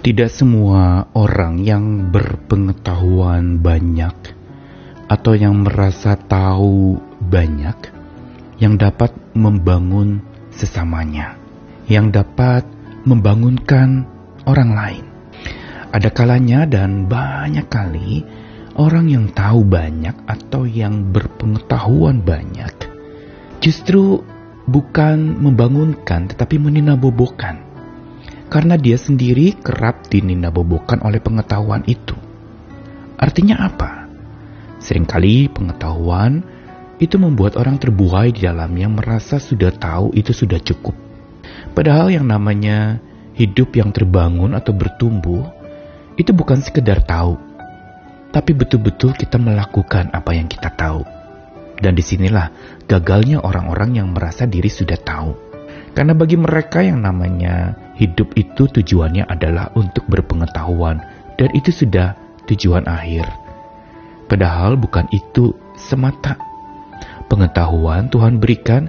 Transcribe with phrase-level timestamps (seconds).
[0.00, 4.16] Tidak semua orang yang berpengetahuan banyak
[5.12, 7.76] atau yang merasa tahu banyak
[8.64, 10.24] yang dapat membangun
[10.56, 11.36] sesamanya,
[11.84, 12.64] yang dapat
[13.04, 14.08] membangunkan
[14.48, 15.04] orang lain.
[15.92, 18.24] Ada kalanya dan banyak kali
[18.80, 22.72] orang yang tahu banyak atau yang berpengetahuan banyak
[23.60, 24.24] justru
[24.64, 27.69] bukan membangunkan tetapi meninabobokan
[28.50, 32.18] karena dia sendiri kerap dininabobokan oleh pengetahuan itu.
[33.14, 34.10] Artinya apa?
[34.82, 36.42] Seringkali pengetahuan
[36.98, 40.92] itu membuat orang terbuai di dalamnya merasa sudah tahu itu sudah cukup.
[41.72, 42.98] Padahal yang namanya
[43.38, 45.46] hidup yang terbangun atau bertumbuh
[46.18, 47.38] itu bukan sekedar tahu,
[48.34, 51.06] tapi betul-betul kita melakukan apa yang kita tahu.
[51.80, 52.52] Dan di sinilah
[52.84, 55.49] gagalnya orang-orang yang merasa diri sudah tahu.
[55.90, 61.02] Karena bagi mereka yang namanya hidup itu tujuannya adalah untuk berpengetahuan
[61.36, 62.14] dan itu sudah
[62.46, 63.26] tujuan akhir.
[64.30, 66.38] Padahal bukan itu semata.
[67.26, 68.86] Pengetahuan Tuhan berikan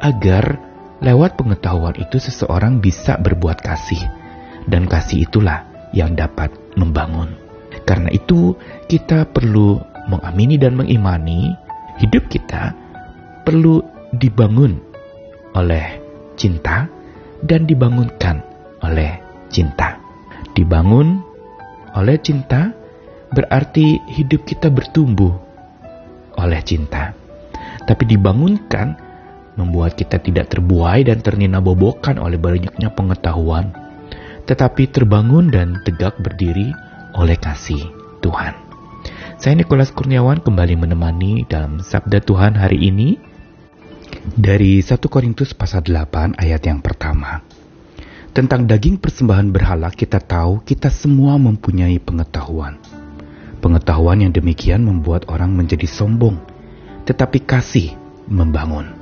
[0.00, 0.60] agar
[1.00, 4.00] lewat pengetahuan itu seseorang bisa berbuat kasih.
[4.68, 5.64] Dan kasih itulah
[5.96, 7.36] yang dapat membangun.
[7.88, 9.80] Karena itu kita perlu
[10.10, 11.54] mengamini dan mengimani
[12.02, 12.74] hidup kita
[13.46, 14.78] perlu dibangun
[15.54, 16.01] oleh
[16.42, 16.90] cinta
[17.38, 18.42] dan dibangunkan
[18.82, 20.02] oleh cinta.
[20.58, 21.22] Dibangun
[21.94, 22.74] oleh cinta
[23.30, 25.30] berarti hidup kita bertumbuh
[26.34, 27.14] oleh cinta.
[27.86, 28.98] Tapi dibangunkan
[29.54, 33.70] membuat kita tidak terbuai dan terninabobokan oleh banyaknya pengetahuan,
[34.48, 36.74] tetapi terbangun dan tegak berdiri
[37.14, 37.82] oleh kasih
[38.24, 38.56] Tuhan.
[39.36, 43.18] Saya Nikolas Kurniawan kembali menemani dalam Sabda Tuhan hari ini
[44.22, 47.42] dari 1 Korintus pasal 8 ayat yang pertama.
[48.30, 52.78] Tentang daging persembahan berhala kita tahu kita semua mempunyai pengetahuan.
[53.58, 56.38] Pengetahuan yang demikian membuat orang menjadi sombong,
[57.02, 57.98] tetapi kasih
[58.30, 58.94] membangun.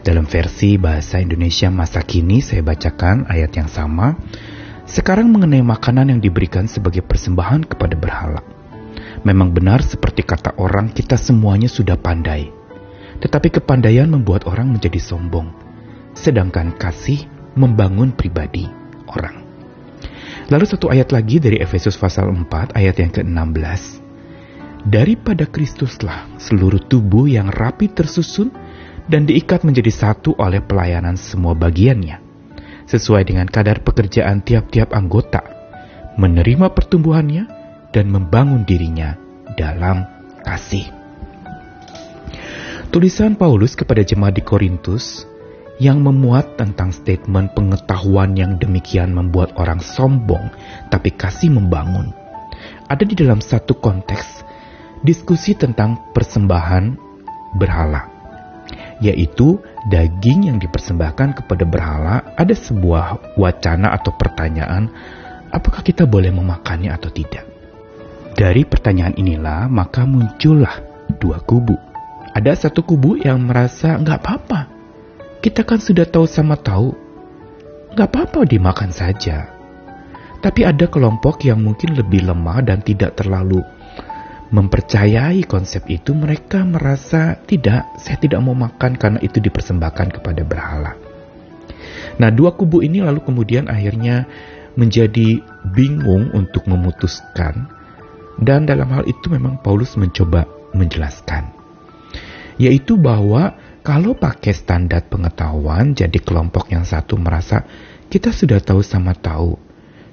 [0.00, 4.16] Dalam versi bahasa Indonesia masa kini saya bacakan ayat yang sama.
[4.86, 8.40] Sekarang mengenai makanan yang diberikan sebagai persembahan kepada berhala.
[9.26, 12.65] Memang benar seperti kata orang kita semuanya sudah pandai.
[13.16, 15.52] Tetapi kepandaian membuat orang menjadi sombong.
[16.16, 18.68] Sedangkan kasih membangun pribadi
[19.08, 19.46] orang.
[20.46, 23.82] Lalu satu ayat lagi dari Efesus pasal 4 ayat yang ke-16.
[24.86, 28.54] Daripada Kristuslah seluruh tubuh yang rapi tersusun
[29.10, 32.22] dan diikat menjadi satu oleh pelayanan semua bagiannya.
[32.86, 35.42] Sesuai dengan kadar pekerjaan tiap-tiap anggota,
[36.14, 37.44] menerima pertumbuhannya
[37.90, 39.18] dan membangun dirinya
[39.58, 40.06] dalam
[40.46, 40.95] kasih.
[42.96, 45.28] Tulisan Paulus kepada jemaat di Korintus
[45.76, 50.48] yang memuat tentang statement pengetahuan yang demikian membuat orang sombong,
[50.88, 52.16] tapi kasih membangun.
[52.88, 54.40] Ada di dalam satu konteks
[55.04, 56.96] diskusi tentang persembahan
[57.60, 58.08] berhala,
[59.04, 59.60] yaitu
[59.92, 62.32] daging yang dipersembahkan kepada berhala.
[62.32, 64.88] Ada sebuah wacana atau pertanyaan,
[65.52, 67.44] apakah kita boleh memakannya atau tidak?
[68.32, 70.80] Dari pertanyaan inilah maka muncullah
[71.20, 71.76] dua kubu.
[72.36, 74.60] Ada satu kubu yang merasa nggak apa-apa,
[75.40, 76.92] kita kan sudah tahu sama tahu.
[77.96, 79.48] Gak apa-apa dimakan saja.
[80.44, 83.64] Tapi ada kelompok yang mungkin lebih lemah dan tidak terlalu
[84.52, 86.12] mempercayai konsep itu.
[86.12, 90.92] Mereka merasa tidak, saya tidak mau makan karena itu dipersembahkan kepada berhala.
[92.20, 94.28] Nah, dua kubu ini lalu kemudian akhirnya
[94.76, 95.40] menjadi
[95.72, 97.64] bingung untuk memutuskan.
[98.36, 100.44] Dan dalam hal itu memang Paulus mencoba
[100.76, 101.56] menjelaskan.
[102.56, 107.62] Yaitu bahwa kalau pakai standar pengetahuan, jadi kelompok yang satu merasa
[108.10, 109.60] kita sudah tahu sama tahu,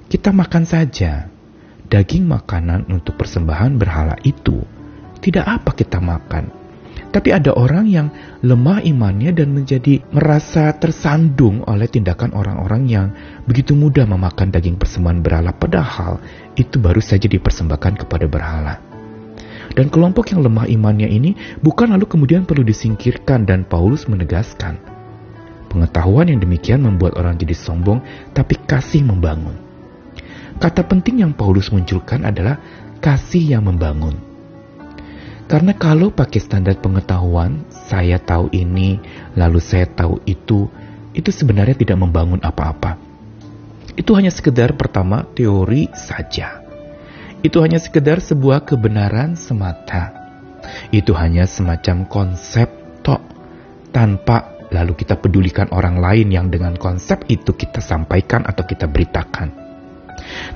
[0.06, 1.30] kita makan saja.
[1.84, 4.64] Daging makanan untuk persembahan berhala itu
[5.20, 6.64] tidak apa kita makan.
[7.14, 8.08] Tapi ada orang yang
[8.42, 13.06] lemah imannya dan menjadi merasa tersandung oleh tindakan orang-orang yang
[13.46, 16.18] begitu mudah memakan daging persembahan berhala padahal
[16.58, 18.93] itu baru saja dipersembahkan kepada berhala.
[19.72, 21.32] Dan kelompok yang lemah imannya ini
[21.64, 24.76] bukan lalu kemudian perlu disingkirkan dan Paulus menegaskan.
[25.72, 28.04] Pengetahuan yang demikian membuat orang jadi sombong,
[28.36, 29.58] tapi kasih membangun.
[30.60, 32.62] Kata penting yang Paulus munculkan adalah
[33.02, 34.14] kasih yang membangun.
[35.44, 38.96] Karena kalau pakai standar pengetahuan, saya tahu ini,
[39.36, 40.70] lalu saya tahu itu,
[41.12, 42.96] itu sebenarnya tidak membangun apa-apa.
[43.92, 46.63] Itu hanya sekedar pertama teori saja.
[47.44, 50.16] Itu hanya sekedar sebuah kebenaran semata.
[50.88, 52.72] Itu hanya semacam konsep
[53.04, 53.20] tok
[53.92, 59.52] tanpa lalu kita pedulikan orang lain yang dengan konsep itu kita sampaikan atau kita beritakan.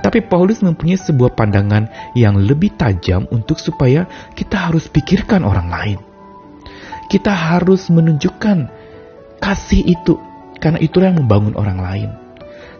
[0.01, 5.99] Tapi Paulus mempunyai sebuah pandangan yang lebih tajam untuk supaya kita harus pikirkan orang lain.
[7.05, 8.57] Kita harus menunjukkan
[9.37, 10.17] kasih itu,
[10.57, 12.09] karena itulah yang membangun orang lain.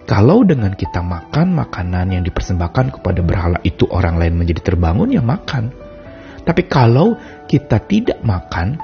[0.10, 5.22] Kalau dengan kita makan makanan yang dipersembahkan kepada berhala itu orang lain menjadi terbangun, ya
[5.22, 5.70] makan.
[6.42, 7.14] Tapi kalau
[7.46, 8.82] kita tidak makan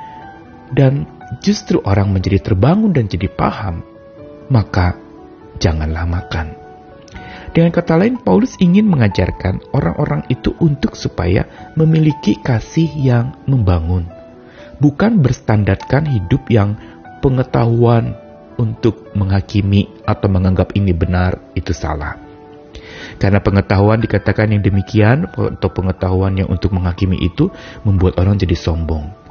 [0.77, 1.10] dan
[1.42, 3.81] justru orang menjadi terbangun dan jadi paham,
[4.54, 5.01] maka
[5.57, 6.54] janganlah makan.
[7.57, 14.06] Dengan kata lain, Paulus ingin mengajarkan orang-orang itu untuk supaya memiliki kasih yang membangun,
[14.77, 16.77] bukan berstandarkan hidup yang
[17.25, 18.13] pengetahuan
[18.57, 22.19] untuk menghakimi atau menganggap ini benar itu salah.
[23.15, 27.47] Karena pengetahuan dikatakan yang demikian atau pengetahuan yang untuk menghakimi itu
[27.87, 29.25] membuat orang jadi sombong.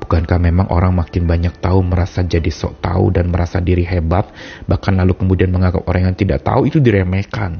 [0.00, 4.30] Bukankah memang orang makin banyak tahu merasa jadi sok tahu dan merasa diri hebat,
[4.64, 7.58] bahkan lalu kemudian menganggap orang yang tidak tahu itu diremehkan.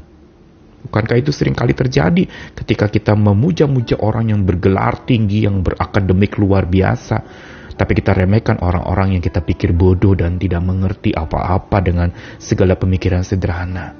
[0.87, 2.23] Bukankah itu sering kali terjadi
[2.55, 7.17] ketika kita memuja-muja orang yang bergelar tinggi, yang berakademik luar biasa,
[7.77, 12.09] tapi kita remehkan orang-orang yang kita pikir bodoh dan tidak mengerti apa-apa dengan
[12.41, 13.93] segala pemikiran sederhana.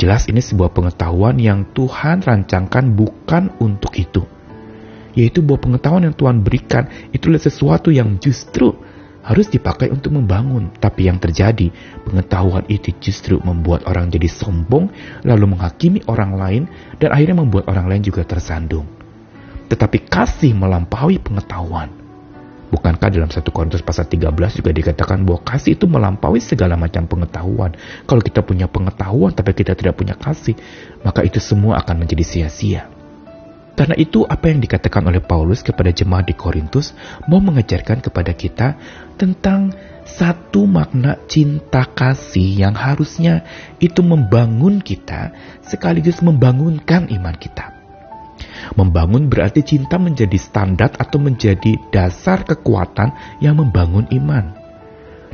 [0.00, 4.24] Jelas ini sebuah pengetahuan yang Tuhan rancangkan bukan untuk itu.
[5.12, 8.72] Yaitu bahwa pengetahuan yang Tuhan berikan itulah sesuatu yang justru
[9.20, 10.72] harus dipakai untuk membangun.
[10.72, 11.68] Tapi yang terjadi,
[12.08, 14.88] pengetahuan itu justru membuat orang jadi sombong,
[15.28, 16.62] lalu menghakimi orang lain,
[16.96, 18.88] dan akhirnya membuat orang lain juga tersandung.
[19.68, 21.99] Tetapi kasih melampaui pengetahuan.
[22.70, 24.30] Bukankah dalam 1 Korintus pasal 13
[24.62, 27.74] juga dikatakan bahwa kasih itu melampaui segala macam pengetahuan.
[28.06, 30.54] Kalau kita punya pengetahuan tapi kita tidak punya kasih,
[31.02, 32.86] maka itu semua akan menjadi sia-sia.
[33.74, 36.92] Karena itu apa yang dikatakan oleh Paulus kepada jemaat di Korintus
[37.24, 38.76] mau mengajarkan kepada kita
[39.16, 39.72] tentang
[40.04, 43.40] satu makna cinta kasih yang harusnya
[43.80, 45.32] itu membangun kita
[45.64, 47.79] sekaligus membangunkan iman kita.
[48.76, 54.56] Membangun berarti cinta menjadi standar atau menjadi dasar kekuatan yang membangun iman.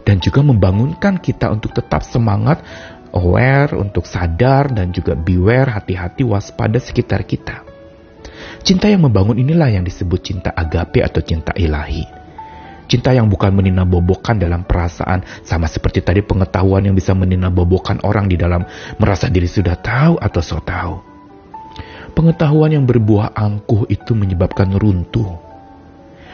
[0.06, 2.62] Dan juga membangunkan kita untuk tetap semangat,
[3.10, 7.66] aware, untuk sadar, dan juga beware, hati-hati, waspada sekitar kita.
[8.62, 12.06] Cinta yang membangun inilah yang disebut cinta agape atau cinta ilahi.
[12.86, 17.98] Cinta yang bukan menina bobokan dalam perasaan, sama seperti tadi pengetahuan yang bisa menina bobokan
[18.06, 18.62] orang di dalam
[19.02, 21.15] merasa diri sudah tahu atau so tahu
[22.16, 25.36] Pengetahuan yang berbuah angkuh itu menyebabkan runtuh.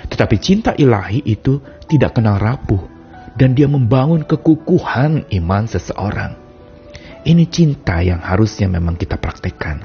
[0.07, 1.59] Tetapi cinta ilahi itu
[1.91, 2.87] tidak kenal rapuh
[3.35, 6.39] dan dia membangun kekukuhan iman seseorang.
[7.27, 9.83] Ini cinta yang harusnya memang kita praktekkan.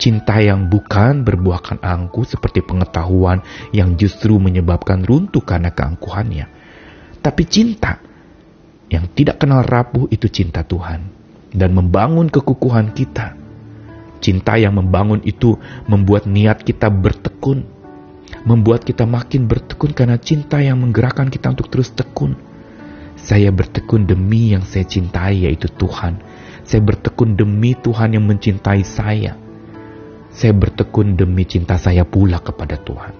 [0.00, 3.44] Cinta yang bukan berbuahkan angkuh seperti pengetahuan
[3.76, 6.48] yang justru menyebabkan runtuh karena keangkuhannya.
[7.20, 8.00] Tapi cinta
[8.88, 11.04] yang tidak kenal rapuh itu cinta Tuhan
[11.52, 13.41] dan membangun kekukuhan kita
[14.22, 15.58] Cinta yang membangun itu
[15.90, 17.66] membuat niat kita bertekun,
[18.46, 22.38] membuat kita makin bertekun karena cinta yang menggerakkan kita untuk terus tekun.
[23.18, 26.22] Saya bertekun demi yang saya cintai, yaitu Tuhan.
[26.62, 29.34] Saya bertekun demi Tuhan yang mencintai saya.
[30.30, 33.14] Saya bertekun demi cinta saya pula kepada Tuhan.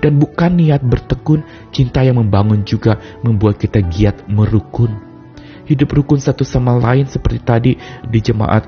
[0.00, 4.96] Dan bukan niat bertekun, cinta yang membangun juga membuat kita giat merukun.
[5.68, 7.72] Hidup rukun satu sama lain seperti tadi
[8.08, 8.66] di jemaat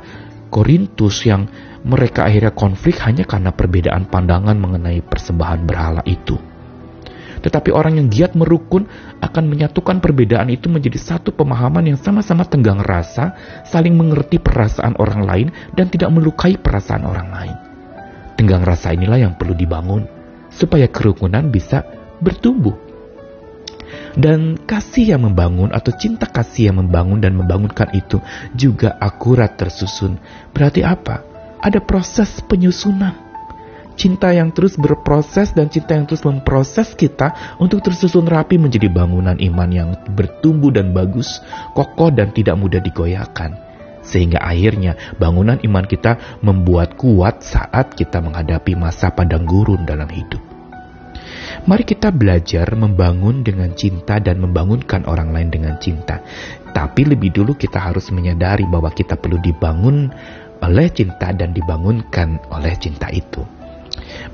[0.53, 1.49] Korintus yang
[1.81, 6.37] mereka akhirnya konflik hanya karena perbedaan pandangan mengenai persembahan berhala itu.
[7.43, 8.87] Tetapi orang yang giat merukun
[9.19, 13.35] akan menyatukan perbedaan itu menjadi satu pemahaman yang sama-sama tenggang rasa,
[13.67, 17.57] saling mengerti perasaan orang lain, dan tidak melukai perasaan orang lain.
[18.39, 20.07] Tenggang rasa inilah yang perlu dibangun,
[20.55, 21.83] supaya kerukunan bisa
[22.23, 22.79] bertumbuh
[24.17, 28.21] dan kasih yang membangun atau cinta kasih yang membangun dan membangunkan itu
[28.53, 30.21] juga akurat tersusun.
[30.53, 31.25] Berarti apa?
[31.63, 33.33] Ada proses penyusunan.
[33.93, 39.37] Cinta yang terus berproses dan cinta yang terus memproses kita untuk tersusun rapi menjadi bangunan
[39.37, 41.45] iman yang bertumbuh dan bagus,
[41.77, 43.53] kokoh dan tidak mudah digoyahkan.
[44.03, 50.52] Sehingga akhirnya bangunan iman kita membuat kuat saat kita menghadapi masa padang gurun dalam hidup.
[51.63, 56.19] Mari kita belajar membangun dengan cinta dan membangunkan orang lain dengan cinta.
[56.75, 60.11] Tapi lebih dulu kita harus menyadari bahwa kita perlu dibangun
[60.59, 63.47] oleh cinta dan dibangunkan oleh cinta itu.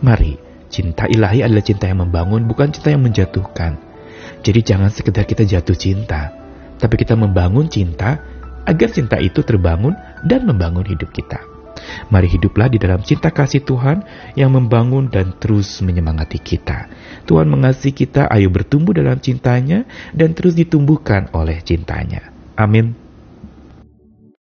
[0.00, 0.40] Mari,
[0.72, 3.76] cinta ilahi adalah cinta yang membangun, bukan cinta yang menjatuhkan.
[4.40, 6.32] Jadi jangan sekedar kita jatuh cinta,
[6.80, 8.24] tapi kita membangun cinta
[8.64, 9.92] agar cinta itu terbangun
[10.24, 11.57] dan membangun hidup kita.
[12.12, 14.04] Mari hiduplah di dalam cinta kasih Tuhan
[14.36, 16.88] yang membangun dan terus menyemangati kita.
[17.24, 22.30] Tuhan mengasihi kita, ayo bertumbuh dalam cintanya dan terus ditumbuhkan oleh cintanya.
[22.58, 23.07] Amin.